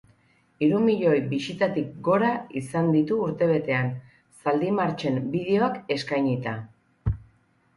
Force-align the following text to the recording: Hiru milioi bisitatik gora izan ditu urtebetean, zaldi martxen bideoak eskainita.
Hiru 0.67 0.77
milioi 0.85 1.17
bisitatik 1.33 1.91
gora 2.07 2.31
izan 2.61 2.89
ditu 2.95 3.17
urtebetean, 3.27 3.93
zaldi 4.41 4.73
martxen 4.81 5.21
bideoak 5.37 5.79
eskainita. 5.99 6.57